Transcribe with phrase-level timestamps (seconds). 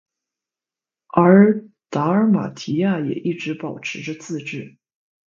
[1.13, 4.77] 而达尔马提亚也一直保持着自治。